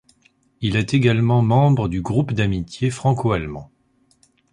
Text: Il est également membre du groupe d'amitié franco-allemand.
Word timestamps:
Il 0.61 0.77
est 0.77 0.95
également 0.95 1.43
membre 1.43 1.87
du 1.87 2.01
groupe 2.01 2.33
d'amitié 2.33 2.89
franco-allemand. 2.89 3.69